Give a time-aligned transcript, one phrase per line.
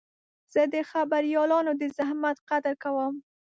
[0.53, 3.13] زه د خبریالانو د زحمت قدر کوم.